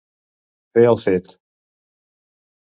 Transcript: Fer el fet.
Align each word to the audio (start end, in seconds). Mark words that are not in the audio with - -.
Fer 0.77 0.85
el 0.93 0.97
fet. 1.03 1.29